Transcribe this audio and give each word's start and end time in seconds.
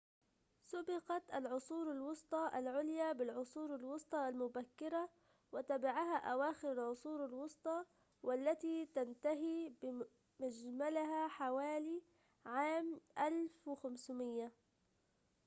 سُبقت 0.65 1.31
العصور 1.33 1.91
الوسطى 1.91 2.51
العليا 2.55 3.11
بالعصور 3.13 3.75
الوسطى 3.75 4.29
المبكرة 4.29 5.09
وتبعها 5.51 6.17
أواخر 6.17 6.71
العصور 6.71 7.25
الوسطى، 7.25 7.85
والتي 8.23 8.85
تنتهي 8.91 9.73
بمجملها 9.81 11.27
حوالي 11.27 12.01
عام 12.45 12.99
١٥٠٠ 13.65 14.51